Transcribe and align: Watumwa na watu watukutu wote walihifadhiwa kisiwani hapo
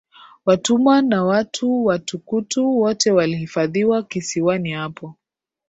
Watumwa 0.45 1.01
na 1.01 1.23
watu 1.25 1.85
watukutu 1.85 2.77
wote 2.79 3.11
walihifadhiwa 3.11 4.03
kisiwani 4.03 4.71
hapo 4.71 5.15